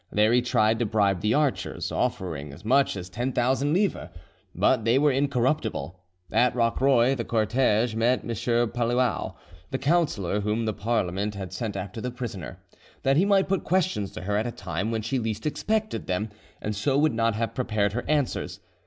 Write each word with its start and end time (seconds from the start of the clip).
There 0.11 0.33
he 0.33 0.41
tried 0.41 0.79
to 0.79 0.85
bribe 0.87 1.21
the 1.21 1.35
archers, 1.35 1.91
offering 1.91 2.55
much 2.63 2.97
as 2.97 3.07
10,000 3.07 3.71
livres, 3.71 4.09
but 4.55 4.83
they 4.83 4.97
were 4.97 5.11
incorruptible. 5.11 5.95
At 6.31 6.55
Rocroy 6.55 7.13
the 7.15 7.23
cortege 7.23 7.93
met 7.93 8.23
M. 8.23 8.29
Palluau, 8.71 9.35
the 9.69 9.77
councillor, 9.77 10.41
whom 10.41 10.65
the 10.65 10.73
Parliament 10.73 11.35
had 11.35 11.53
sent 11.53 11.77
after 11.77 12.01
the 12.01 12.09
prisoner, 12.09 12.57
that 13.03 13.15
he 13.17 13.25
might 13.25 13.47
put 13.47 13.63
questions 13.63 14.11
to 14.13 14.21
her 14.21 14.35
at 14.37 14.47
a 14.47 14.51
time 14.51 14.89
when 14.89 15.03
she 15.03 15.19
least 15.19 15.45
expected 15.45 16.07
them, 16.07 16.29
and 16.63 16.75
so 16.75 16.97
would 16.97 17.13
not 17.13 17.35
have 17.35 17.53
prepared 17.53 17.93
her 17.93 18.03
answers. 18.07 18.59